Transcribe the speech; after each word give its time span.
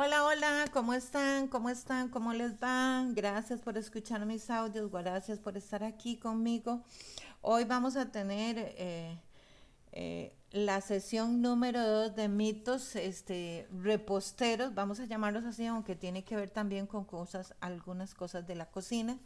Hola, 0.00 0.22
hola, 0.22 0.66
¿cómo 0.72 0.94
están? 0.94 1.48
¿Cómo 1.48 1.70
están? 1.70 2.08
¿Cómo 2.08 2.32
les 2.32 2.52
va? 2.62 3.04
Gracias 3.08 3.58
por 3.58 3.76
escuchar 3.76 4.24
mis 4.26 4.48
audios, 4.48 4.92
gracias 4.92 5.40
por 5.40 5.56
estar 5.56 5.82
aquí 5.82 6.16
conmigo. 6.16 6.84
Hoy 7.40 7.64
vamos 7.64 7.96
a 7.96 8.12
tener 8.12 8.58
eh, 8.78 9.18
eh, 9.90 10.36
la 10.52 10.80
sesión 10.82 11.42
número 11.42 11.84
2 11.84 12.14
de 12.14 12.28
mitos 12.28 12.94
este, 12.94 13.66
reposteros, 13.72 14.72
vamos 14.72 15.00
a 15.00 15.06
llamarlos 15.06 15.44
así, 15.44 15.66
aunque 15.66 15.96
tiene 15.96 16.22
que 16.22 16.36
ver 16.36 16.50
también 16.50 16.86
con 16.86 17.04
cosas, 17.04 17.56
algunas 17.58 18.14
cosas 18.14 18.46
de 18.46 18.54
la 18.54 18.66
cocina, 18.66 19.18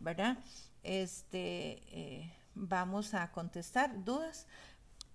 ¿verdad? 0.00 0.38
Este, 0.82 1.82
eh, 1.88 2.32
vamos 2.54 3.12
a 3.12 3.30
contestar 3.32 4.02
dudas. 4.02 4.46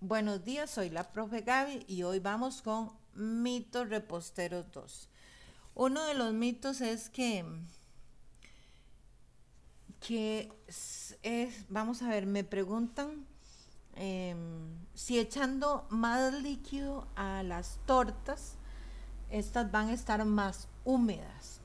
Buenos 0.04 0.43
días, 0.43 0.71
soy 0.71 0.89
la 0.89 1.11
profe 1.11 1.41
Gaby 1.41 1.86
y 1.88 2.01
hoy 2.01 2.18
vamos 2.18 2.63
con 2.63 2.91
mitos 3.13 3.88
reposteros 3.88 4.71
2. 4.71 5.07
Uno 5.75 6.04
de 6.05 6.15
los 6.15 6.33
mitos 6.33 6.82
es 6.82 7.07
que, 7.07 7.46
que 10.00 10.51
es, 11.21 11.65
vamos 11.69 12.01
a 12.01 12.09
ver, 12.09 12.25
me 12.25 12.43
preguntan 12.43 13.28
em, 13.93 14.73
si 14.95 15.19
echando 15.19 15.86
más 15.92 16.33
líquido 16.33 17.07
a 17.15 17.43
las 17.43 17.78
tortas, 17.86 18.56
estas 19.29 19.71
van 19.71 19.89
a 19.89 19.93
estar 19.93 20.25
más 20.25 20.68
húmedas. 20.83 21.59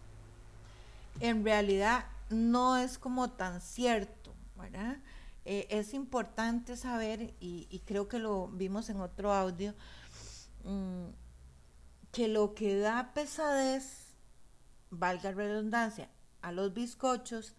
En 1.20 1.42
realidad 1.42 2.04
no 2.28 2.76
es 2.76 2.98
como 2.98 3.30
tan 3.30 3.62
cierto, 3.62 4.34
¿verdad? 4.56 4.98
Eh, 5.48 5.68
es 5.70 5.94
importante 5.94 6.76
saber, 6.76 7.36
y, 7.38 7.80
creo 7.86 8.08
que 8.08 8.18
lo 8.18 8.48
vimos 8.48 8.90
en 8.90 9.00
otro 9.00 9.32
audio, 9.32 9.74
mm, 10.64 11.06
que 12.10 12.26
lo 12.26 12.52
que 12.54 12.76
da 12.76 13.12
pesadez, 13.14 14.16
valga 14.90 15.30
redundancia, 15.30 16.10
a 16.42 16.50
los 16.50 16.74
bizcochos 16.74 17.54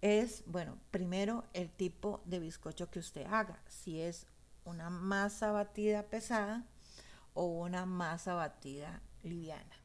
es, 0.00 0.42
bueno, 0.46 0.78
primero 0.90 1.44
el 1.52 1.70
tipo 1.70 2.22
de 2.24 2.40
bizcocho 2.40 2.90
que 2.90 2.98
usted 2.98 3.24
haga, 3.26 3.62
si 3.68 4.00
es 4.00 4.26
una 4.64 4.90
masa 4.90 5.52
batida 5.52 6.02
pesada 6.02 6.66
o 7.34 7.44
una 7.44 7.86
masa 7.86 8.34
batida 8.34 9.00
liviana. 9.22 9.76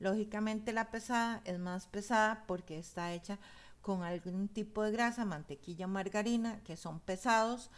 Lógicamente 0.00 0.72
la 0.72 0.90
pesada 0.90 1.42
es 1.44 1.60
más 1.60 1.86
pesada 1.86 2.42
porque 2.48 2.76
está 2.76 3.12
hecha 3.12 3.38
con 3.80 4.02
algún 4.02 4.48
tipo 4.48 4.82
de 4.82 4.92
grasa, 4.92 5.24
mantequilla, 5.24 5.86
margarina, 5.86 6.62
que 6.64 6.76
son 6.76 7.00
pesados, 7.00 7.70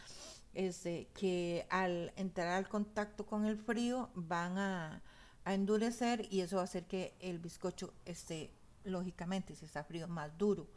este, 0.53 1.07
que 1.13 1.65
al 1.69 2.13
entrar 2.15 2.49
al 2.49 2.67
contacto 2.67 3.25
con 3.25 3.45
el 3.45 3.57
frío 3.57 4.09
van 4.13 4.57
a, 4.57 5.01
a 5.45 5.53
endurecer 5.53 6.27
y 6.29 6.41
eso 6.41 6.57
va 6.57 6.63
a 6.63 6.65
hacer 6.65 6.85
que 6.85 7.15
el 7.19 7.39
bizcocho 7.39 7.93
esté, 8.05 8.51
lógicamente, 8.83 9.55
si 9.55 9.65
está 9.65 9.83
frío, 9.83 10.07
más 10.07 10.37
duro. 10.37 10.67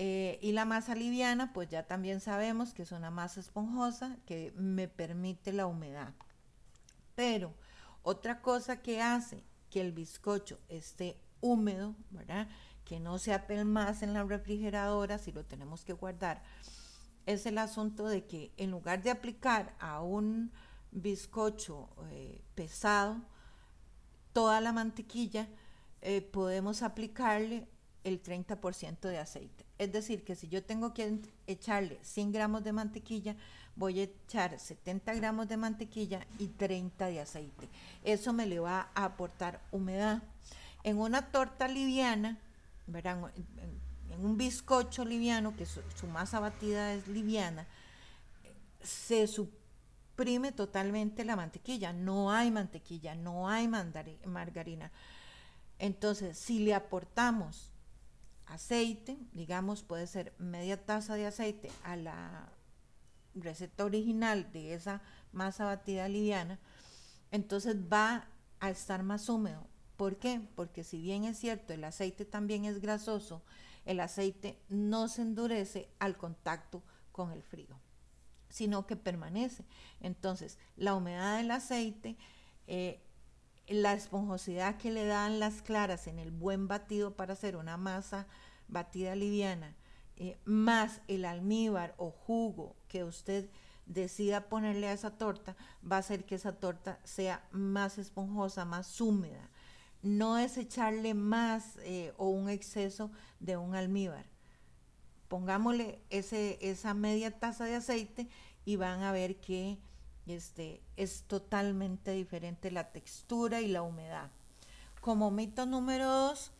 Eh, 0.00 0.38
y 0.42 0.52
la 0.52 0.64
masa 0.64 0.94
liviana, 0.94 1.52
pues 1.52 1.68
ya 1.68 1.82
también 1.86 2.20
sabemos 2.20 2.72
que 2.72 2.82
es 2.82 2.92
una 2.92 3.10
masa 3.10 3.40
esponjosa 3.40 4.16
que 4.26 4.52
me 4.56 4.86
permite 4.86 5.52
la 5.52 5.66
humedad. 5.66 6.14
Pero 7.16 7.52
otra 8.02 8.40
cosa 8.40 8.80
que 8.80 9.02
hace 9.02 9.42
que 9.70 9.80
el 9.80 9.90
bizcocho 9.90 10.60
esté 10.68 11.20
húmedo, 11.40 11.96
¿verdad? 12.10 12.46
Que 12.88 13.00
no 13.00 13.18
se 13.18 13.38
más 13.66 14.02
en 14.02 14.14
la 14.14 14.24
refrigeradora 14.24 15.18
si 15.18 15.30
lo 15.30 15.44
tenemos 15.44 15.84
que 15.84 15.92
guardar, 15.92 16.42
es 17.26 17.44
el 17.44 17.58
asunto 17.58 18.08
de 18.08 18.24
que 18.24 18.50
en 18.56 18.70
lugar 18.70 19.02
de 19.02 19.10
aplicar 19.10 19.74
a 19.78 20.00
un 20.00 20.50
bizcocho 20.90 21.90
eh, 22.10 22.40
pesado, 22.54 23.20
toda 24.32 24.62
la 24.62 24.72
mantequilla, 24.72 25.48
eh, 26.00 26.22
podemos 26.22 26.82
aplicarle 26.82 27.68
el 28.04 28.22
30% 28.22 29.00
de 29.00 29.18
aceite. 29.18 29.66
Es 29.76 29.92
decir, 29.92 30.24
que 30.24 30.34
si 30.34 30.48
yo 30.48 30.64
tengo 30.64 30.94
que 30.94 31.20
echarle 31.46 31.98
100 32.00 32.32
gramos 32.32 32.64
de 32.64 32.72
mantequilla, 32.72 33.36
voy 33.76 34.00
a 34.00 34.04
echar 34.04 34.58
70 34.58 35.12
gramos 35.12 35.46
de 35.46 35.58
mantequilla 35.58 36.26
y 36.38 36.48
30 36.48 37.08
de 37.08 37.20
aceite. 37.20 37.68
Eso 38.02 38.32
me 38.32 38.46
le 38.46 38.60
va 38.60 38.88
a 38.94 39.04
aportar 39.04 39.60
humedad. 39.72 40.22
En 40.84 40.96
una 40.96 41.30
torta 41.30 41.68
liviana, 41.68 42.38
verán, 42.88 43.32
en 44.10 44.24
un 44.24 44.36
bizcocho 44.36 45.04
liviano, 45.04 45.54
que 45.56 45.64
su, 45.64 45.80
su 45.94 46.06
masa 46.08 46.40
batida 46.40 46.92
es 46.92 47.06
liviana, 47.08 47.66
se 48.82 49.26
supone 49.26 49.58
exprime 50.18 50.50
totalmente 50.50 51.24
la 51.24 51.36
mantequilla. 51.36 51.92
No 51.92 52.32
hay 52.32 52.50
mantequilla, 52.50 53.14
no 53.14 53.48
hay 53.48 53.68
margarina. 53.68 54.90
Entonces, 55.78 56.36
si 56.36 56.58
le 56.58 56.74
aportamos 56.74 57.70
aceite, 58.46 59.16
digamos, 59.32 59.84
puede 59.84 60.08
ser 60.08 60.34
media 60.38 60.84
taza 60.84 61.14
de 61.14 61.26
aceite 61.26 61.70
a 61.84 61.94
la 61.94 62.48
receta 63.36 63.84
original 63.84 64.50
de 64.50 64.74
esa 64.74 65.02
masa 65.32 65.66
batida 65.66 66.08
liviana, 66.08 66.58
entonces 67.30 67.76
va 67.76 68.26
a 68.58 68.70
estar 68.70 69.04
más 69.04 69.28
húmedo. 69.28 69.68
¿Por 69.98 70.16
qué? 70.16 70.40
Porque 70.54 70.82
si 70.82 71.02
bien 71.02 71.24
es 71.24 71.38
cierto, 71.38 71.74
el 71.74 71.84
aceite 71.84 72.24
también 72.24 72.64
es 72.64 72.80
grasoso, 72.80 73.42
el 73.84 74.00
aceite 74.00 74.58
no 74.70 75.08
se 75.08 75.20
endurece 75.20 75.90
al 75.98 76.16
contacto 76.16 76.82
con 77.12 77.32
el 77.32 77.42
frío 77.42 77.78
sino 78.48 78.86
que 78.86 78.96
permanece. 78.96 79.64
Entonces, 80.00 80.58
la 80.76 80.94
humedad 80.94 81.36
del 81.36 81.50
aceite, 81.50 82.16
eh, 82.66 83.00
la 83.68 83.92
esponjosidad 83.92 84.76
que 84.76 84.90
le 84.90 85.06
dan 85.06 85.40
las 85.40 85.62
claras 85.62 86.06
en 86.06 86.18
el 86.18 86.30
buen 86.30 86.68
batido 86.68 87.14
para 87.14 87.34
hacer 87.34 87.56
una 87.56 87.76
masa 87.76 88.26
batida 88.66 89.14
liviana, 89.14 89.76
eh, 90.16 90.38
más 90.44 91.00
el 91.06 91.24
almíbar 91.24 91.94
o 91.98 92.10
jugo 92.10 92.76
que 92.88 93.04
usted 93.04 93.48
decida 93.86 94.48
ponerle 94.48 94.88
a 94.88 94.92
esa 94.92 95.16
torta, 95.16 95.56
va 95.90 95.96
a 95.96 96.00
hacer 96.00 96.24
que 96.24 96.34
esa 96.34 96.52
torta 96.52 96.98
sea 97.04 97.46
más 97.52 97.98
esponjosa, 97.98 98.64
más 98.64 99.00
húmeda. 99.00 99.48
No 100.02 100.38
es 100.38 100.56
echarle 100.56 101.14
más 101.14 101.76
eh, 101.78 102.12
o 102.16 102.28
un 102.28 102.48
exceso 102.48 103.10
de 103.40 103.56
un 103.56 103.74
almíbar 103.74 104.26
pongámosle 105.28 106.00
ese, 106.10 106.58
esa 106.60 106.94
media 106.94 107.30
taza 107.38 107.66
de 107.66 107.76
aceite 107.76 108.28
y 108.64 108.76
van 108.76 109.02
a 109.02 109.12
ver 109.12 109.36
que 109.36 109.78
este, 110.26 110.82
es 110.96 111.22
totalmente 111.22 112.12
diferente 112.12 112.70
la 112.70 112.90
textura 112.90 113.60
y 113.60 113.68
la 113.68 113.82
humedad. 113.82 114.30
Como 115.00 115.30
mito 115.30 115.64
número 115.64 116.06
dos, 116.06 116.50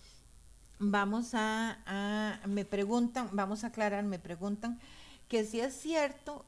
vamos 0.78 1.30
a, 1.32 2.40
me 2.46 2.64
preguntan, 2.64 3.30
vamos 3.32 3.64
a 3.64 3.68
aclarar, 3.68 4.04
me 4.04 4.18
preguntan 4.18 4.78
que 5.28 5.44
si 5.44 5.60
es 5.60 5.74
cierto 5.74 6.44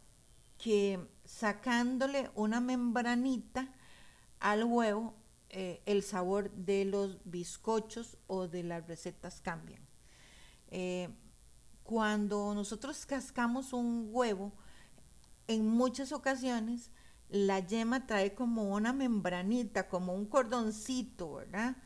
que 0.57 1.01
sacándole 1.25 2.31
una 2.35 2.61
membranita 2.61 3.69
al 4.39 4.65
huevo, 4.65 5.15
eh, 5.51 5.83
el 5.85 6.03
sabor 6.03 6.51
de 6.53 6.85
los 6.85 7.19
bizcochos 7.25 8.17
o 8.29 8.47
de 8.47 8.63
las 8.63 8.87
recetas 8.87 9.41
cambian. 9.41 9.83
Eh, 10.69 11.09
cuando 11.83 12.55
nosotros 12.55 13.05
cascamos 13.05 13.73
un 13.73 14.09
huevo, 14.13 14.53
en 15.49 15.67
muchas 15.67 16.13
ocasiones 16.13 16.93
la 17.29 17.59
yema 17.61 18.07
trae 18.07 18.35
como 18.35 18.75
una 18.75 18.93
membranita, 18.93 19.89
como 19.89 20.15
un 20.15 20.27
cordoncito, 20.27 21.35
¿verdad? 21.35 21.77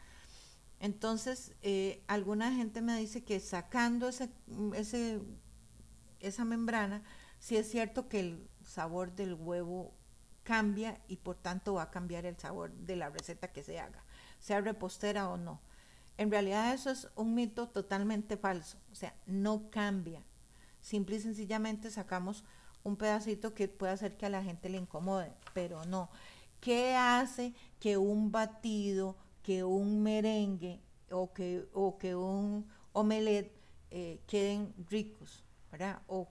Entonces, 0.79 1.55
eh, 1.63 2.05
alguna 2.07 2.53
gente 2.53 2.83
me 2.83 2.99
dice 2.99 3.25
que 3.25 3.41
sacando 3.41 4.09
ese, 4.09 4.29
ese, 4.75 5.23
esa 6.21 6.45
membrana, 6.45 7.03
sí 7.39 7.57
es 7.57 7.71
cierto 7.71 8.09
que 8.09 8.21
el 8.21 8.51
sabor 8.63 9.15
del 9.15 9.33
huevo 9.33 9.95
cambia 10.45 11.01
y 11.09 11.17
por 11.17 11.37
tanto 11.37 11.75
va 11.75 11.83
a 11.83 11.91
cambiar 11.91 12.27
el 12.27 12.39
sabor 12.39 12.71
de 12.73 12.97
la 12.97 13.11
receta 13.11 13.53
que 13.53 13.63
se 13.63 13.81
haga, 13.81 14.05
sea 14.39 14.61
repostera 14.61 15.29
o 15.29 15.37
no. 15.37 15.61
En 16.17 16.31
realidad 16.31 16.73
eso 16.73 16.91
es 16.91 17.09
un 17.17 17.35
mito 17.35 17.69
totalmente 17.69 18.37
falso, 18.37 18.79
o 18.93 18.95
sea, 18.95 19.15
no 19.27 19.71
cambia. 19.71 20.23
Simple 20.81 21.17
y 21.17 21.21
sencillamente 21.21 21.91
sacamos 21.91 22.45
un 22.85 22.97
pedacito 22.97 23.55
que 23.55 23.67
puede 23.67 23.93
hacer 23.93 24.17
que 24.17 24.27
a 24.27 24.31
la 24.31 24.45
gente 24.45 24.69
le 24.69 24.79
incomode, 24.79 25.33
pero 25.55 25.85
no. 25.87 26.11
¿Qué 26.61 26.95
hace 26.95 27.55
que 27.81 27.97
un 27.97 28.31
batido, 28.31 29.17
que 29.43 29.65
un 29.65 30.03
merengue 30.03 30.81
o 31.11 31.33
que, 31.33 31.67
o 31.73 31.99
que 31.99 32.15
un 32.15 32.67
omelette 32.93 33.53
eh, 33.91 34.21
queden 34.27 34.75
ricos. 34.91 35.45
O 36.07 36.29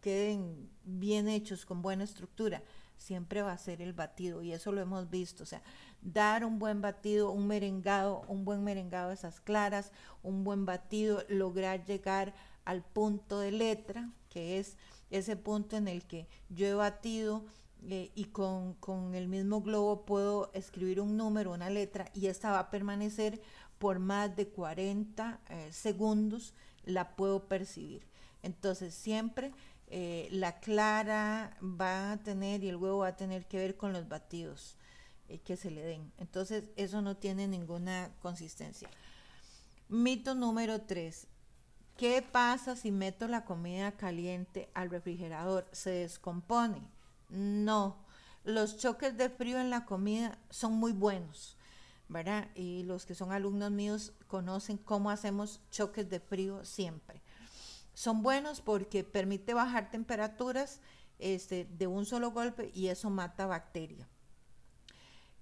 queden 0.00 0.68
bien 0.84 1.28
hechos, 1.28 1.64
con 1.64 1.80
buena 1.80 2.04
estructura? 2.04 2.62
Siempre 2.98 3.42
va 3.42 3.52
a 3.52 3.58
ser 3.58 3.80
el 3.80 3.94
batido 3.94 4.42
y 4.42 4.52
eso 4.52 4.72
lo 4.72 4.80
hemos 4.80 5.08
visto, 5.08 5.44
o 5.44 5.46
sea, 5.46 5.62
dar 6.02 6.44
un 6.44 6.58
buen 6.58 6.82
batido, 6.82 7.30
un 7.30 7.46
merengado, 7.46 8.22
un 8.28 8.44
buen 8.44 8.62
merengado 8.62 9.08
de 9.08 9.14
esas 9.14 9.40
claras, 9.40 9.92
un 10.22 10.44
buen 10.44 10.66
batido, 10.66 11.24
lograr 11.28 11.84
llegar 11.84 12.34
al 12.64 12.82
punto 12.82 13.40
de 13.40 13.52
letra, 13.52 14.10
que 14.28 14.58
es 14.58 14.76
ese 15.10 15.36
punto 15.36 15.76
en 15.76 15.88
el 15.88 16.04
que 16.04 16.28
yo 16.50 16.66
he 16.66 16.74
batido 16.74 17.44
eh, 17.88 18.10
y 18.14 18.26
con, 18.26 18.76
el 19.14 19.28
mismo 19.28 19.62
globo 19.62 20.04
puedo 20.04 20.50
escribir 20.52 21.00
un 21.00 21.16
número, 21.16 21.52
una 21.52 21.70
letra 21.70 22.10
y 22.12 22.26
esta 22.26 22.50
va 22.50 22.58
a 22.58 22.70
permanecer 22.70 23.40
por 23.78 24.00
más 24.00 24.34
de 24.34 24.48
40 24.48 25.40
eh, 25.48 25.68
segundos, 25.72 26.54
la 26.84 27.14
puedo 27.14 27.46
percibir. 27.46 28.06
Entonces 28.42 28.94
siempre 28.94 29.52
eh, 29.90 30.28
la 30.30 30.60
clara 30.60 31.56
va 31.62 32.12
a 32.12 32.16
tener 32.18 32.62
y 32.62 32.68
el 32.68 32.76
huevo 32.76 32.98
va 32.98 33.08
a 33.08 33.16
tener 33.16 33.46
que 33.46 33.58
ver 33.58 33.76
con 33.76 33.92
los 33.92 34.08
batidos 34.08 34.76
que 35.44 35.56
se 35.56 35.70
le 35.70 35.82
den. 35.82 36.10
Entonces 36.16 36.70
eso 36.76 37.02
no 37.02 37.16
tiene 37.16 37.48
ninguna 37.48 38.10
consistencia. 38.20 38.88
Mito 39.88 40.34
número 40.34 40.82
3. 40.82 41.26
¿Qué 41.98 42.22
pasa 42.22 42.76
si 42.76 42.90
meto 42.90 43.26
la 43.26 43.44
comida 43.44 43.92
caliente 43.92 44.70
al 44.72 44.88
refrigerador? 44.88 45.66
Se 45.72 45.90
descompone. 45.90 46.80
No, 47.28 47.96
los 48.44 48.78
choques 48.78 49.16
de 49.16 49.28
frío 49.28 49.58
en 49.58 49.68
la 49.68 49.84
comida 49.84 50.38
son 50.48 50.74
muy 50.74 50.92
buenos, 50.92 51.56
¿verdad? 52.08 52.48
Y 52.54 52.84
los 52.84 53.04
que 53.04 53.14
son 53.14 53.32
alumnos 53.32 53.70
míos 53.70 54.12
conocen 54.26 54.78
cómo 54.78 55.10
hacemos 55.10 55.60
choques 55.70 56.08
de 56.08 56.20
frío 56.20 56.64
siempre. 56.64 57.20
Son 57.98 58.22
buenos 58.22 58.60
porque 58.60 59.02
permite 59.02 59.54
bajar 59.54 59.90
temperaturas 59.90 60.80
este, 61.18 61.64
de 61.64 61.88
un 61.88 62.06
solo 62.06 62.30
golpe 62.30 62.70
y 62.72 62.86
eso 62.86 63.10
mata 63.10 63.46
bacterias. 63.46 64.06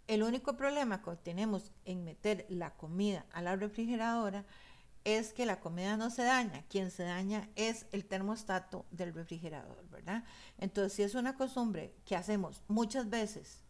El 0.06 0.22
único 0.22 0.56
problema 0.56 1.02
que 1.02 1.16
tenemos 1.16 1.70
en 1.84 2.02
meter 2.02 2.46
la 2.48 2.74
comida 2.74 3.26
a 3.34 3.42
la 3.42 3.56
refrigeradora 3.56 4.46
es 5.04 5.34
que 5.34 5.44
la 5.44 5.60
comida 5.60 5.98
no 5.98 6.08
se 6.08 6.22
daña, 6.22 6.64
quien 6.70 6.90
se 6.90 7.02
daña 7.02 7.46
es 7.56 7.84
el 7.92 8.06
termostato 8.06 8.86
del 8.90 9.12
refrigerador, 9.12 9.86
¿verdad? 9.90 10.24
Entonces, 10.56 10.94
si 10.94 11.02
es 11.02 11.14
una 11.14 11.36
costumbre 11.36 11.94
que 12.06 12.16
hacemos 12.16 12.62
muchas 12.68 13.10
veces, 13.10 13.60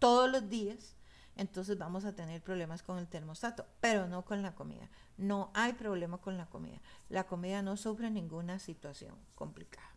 todos 0.00 0.28
los 0.28 0.48
días, 0.48 0.96
entonces 1.36 1.78
vamos 1.78 2.04
a 2.04 2.14
tener 2.14 2.42
problemas 2.42 2.82
con 2.82 2.98
el 2.98 3.08
termostato, 3.08 3.66
pero 3.80 4.06
no 4.06 4.24
con 4.24 4.42
la 4.42 4.54
comida. 4.54 4.88
No 5.16 5.50
hay 5.54 5.72
problema 5.72 6.18
con 6.18 6.36
la 6.36 6.46
comida. 6.46 6.80
La 7.08 7.24
comida 7.24 7.62
no 7.62 7.76
sufre 7.76 8.10
ninguna 8.10 8.58
situación 8.58 9.14
complicada. 9.34 9.90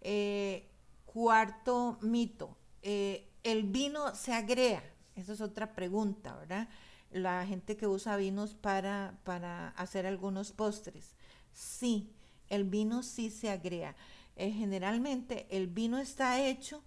Eh, 0.00 0.68
cuarto 1.04 1.98
mito, 2.00 2.56
eh, 2.82 3.28
el 3.42 3.64
vino 3.64 4.14
se 4.14 4.32
agrega. 4.32 4.82
Esa 5.14 5.32
es 5.32 5.40
otra 5.40 5.74
pregunta, 5.74 6.34
¿verdad? 6.36 6.68
la 7.12 7.46
gente 7.46 7.76
que 7.76 7.86
usa 7.86 8.16
vinos 8.16 8.54
para, 8.54 9.18
para 9.24 9.68
hacer 9.70 10.06
algunos 10.06 10.52
postres. 10.52 11.14
Sí, 11.52 12.10
el 12.48 12.64
vino 12.64 13.02
sí 13.02 13.30
se 13.30 13.50
agrega. 13.50 13.94
Eh, 14.36 14.50
generalmente 14.50 15.46
el 15.50 15.66
vino 15.66 15.98
está 15.98 16.40
hecho 16.40 16.82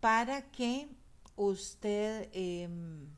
para 0.00 0.50
que 0.50 0.88
usted 1.38 2.28
em, 2.32 3.08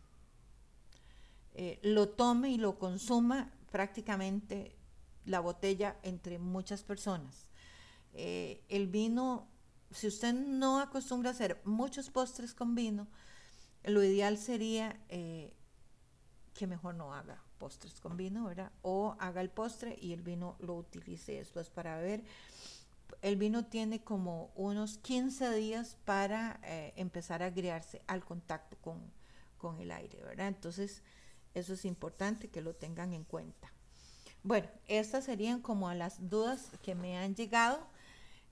eh, 1.55 1.79
lo 1.83 2.11
tome 2.11 2.51
y 2.51 2.57
lo 2.57 2.79
consuma 2.79 3.53
prácticamente 3.71 4.77
la 5.25 5.41
botella 5.41 5.97
entre 6.03 6.39
muchas 6.39 6.83
personas. 6.83 7.51
Eh, 8.13 8.65
el 8.69 8.87
vino, 8.87 9.49
si 9.91 10.07
usted 10.07 10.33
no 10.35 10.81
acostumbra 10.81 11.31
a 11.31 11.33
hacer 11.33 11.61
muchos 11.65 12.11
postres 12.11 12.55
con 12.55 12.75
vino, 12.75 13.09
lo 13.85 14.03
ideal 14.05 14.39
sería 14.39 15.01
que 15.09 16.67
mejor 16.67 16.95
no 16.95 17.15
haga 17.15 17.43
postres 17.61 18.01
con 18.01 18.17
vino, 18.17 18.45
¿verdad? 18.45 18.73
O 18.83 19.17
haga 19.21 19.41
el 19.43 19.51
postre 19.51 19.97
y 20.01 20.13
el 20.13 20.23
vino 20.23 20.57
lo 20.61 20.75
utilice 20.75 21.33
después 21.33 21.69
para 21.71 21.99
ver. 21.99 22.25
El 23.23 23.37
vino 23.37 23.67
tiene 23.67 24.03
como 24.03 24.51
unos 24.55 24.99
15 24.99 25.55
días 25.55 25.99
para 26.05 26.61
eh, 26.65 26.93
empezar 26.97 27.43
a 27.43 27.47
agriarse 27.47 28.01
al 28.07 28.25
contacto 28.25 28.77
con, 28.81 29.81
el 29.81 29.91
aire, 29.91 30.23
¿verdad? 30.23 30.49
Entonces, 30.49 31.03
eso 31.55 31.75
es 31.75 31.85
importante 31.85 32.49
que 32.49 32.63
lo 32.63 32.75
tengan 32.75 33.13
en 33.13 33.25
cuenta. 33.25 33.71
Bueno, 34.43 34.69
estas 34.89 35.25
serían 35.25 35.61
como 35.61 35.93
las 35.93 36.31
dudas 36.31 36.71
que 36.83 36.95
me 36.95 37.19
han 37.19 37.35
llegado 37.35 37.87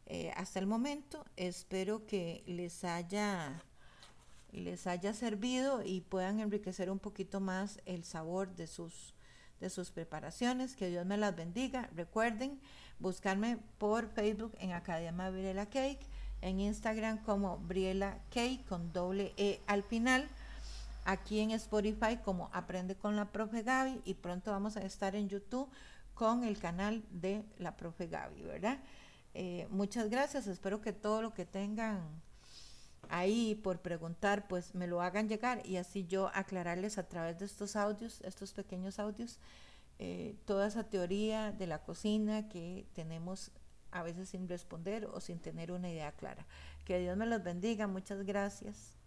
eh, 0.05 0.33
hasta 0.37 0.59
el 0.59 0.67
momento. 0.67 1.25
Espero 1.37 2.05
que 2.07 2.43
les 2.47 2.85
haya 2.85 3.63
les 4.53 4.87
haya 4.87 5.13
servido 5.13 5.83
y 5.85 6.01
puedan 6.01 6.41
enriquecer 6.41 6.91
un 6.91 6.99
poquito 6.99 7.41
más 7.41 7.81
el 7.85 8.05
sabor 8.05 8.55
de 8.57 8.67
sus, 8.67 9.15
de 9.61 9.71
sus 9.71 9.91
preparaciones. 9.91 10.77
Que 10.77 10.91
Dios 10.91 11.07
me 11.07 11.17
las 11.17 11.35
bendiga. 11.37 11.89
Recuerden 11.95 12.61
buscarme 12.99 13.59
por 13.79 14.09
Facebook 14.09 14.55
en 14.59 14.73
Academia 14.73 15.31
Briela 15.31 15.67
Cake, 15.67 16.01
en 16.41 16.61
Instagram 16.61 17.19
como 17.25 17.59
Briela 17.59 18.19
Cake 18.31 18.65
con 18.69 18.93
doble 18.93 19.33
E 19.37 19.61
al 19.67 19.83
final. 19.83 20.29
Aquí 21.05 21.41
en 21.41 21.53
Spotify 21.53 22.19
como 22.23 22.51
Aprende 22.53 22.95
con 22.95 23.17
la 23.17 23.33
Profe 23.33 23.63
Gaby 23.63 24.03
y 24.05 24.15
pronto 24.15 24.51
vamos 24.51 24.77
a 24.77 24.83
estar 24.83 25.17
en 25.17 25.29
YouTube 25.29 25.69
con 26.13 26.45
el 26.45 26.59
canal 26.59 27.03
de 27.11 27.45
la 27.59 27.77
Profe 27.77 28.09
Gaby, 28.09 28.43
¿verdad? 28.43 28.79
Eh, 29.33 29.67
muchas 29.71 30.11
gracias, 30.11 30.47
espero 30.49 30.83
que 30.83 30.93
todo 30.93 31.23
lo 31.23 31.33
que 31.33 31.47
tengan 31.47 32.01
ahí 33.11 33.55
por 33.55 33.81
preguntar, 33.81 34.49
pues 34.49 34.75
me 34.75 34.87
lo 34.87 35.01
hagan 35.03 35.29
llegar 35.29 35.65
y 35.67 35.77
así 35.77 36.07
yo 36.07 36.31
aclararles 36.35 36.99
a 36.99 37.09
través 37.09 37.39
de 37.39 37.47
estos 37.47 37.77
audios, 37.77 38.21
estos 38.23 38.53
pequeños 38.53 38.99
audios, 38.99 39.39
eh, 39.99 40.37
toda 40.45 40.67
esa 40.67 40.85
teoría 40.85 41.53
de 41.53 41.67
la 41.67 41.83
cocina 41.83 42.49
que 42.49 42.87
tenemos 42.95 43.51
a 43.91 44.03
veces 44.03 44.29
sin 44.29 44.49
responder 44.49 45.07
o 45.07 45.21
sin 45.21 45.39
tener 45.39 45.73
una 45.73 45.91
idea 45.91 46.13
clara. 46.13 46.47
Que 46.85 46.99
Dios 46.99 47.17
me 47.17 47.27
los 47.27 47.43
bendiga, 47.43 47.87
muchas 47.87 48.25
gracias. 48.25 48.98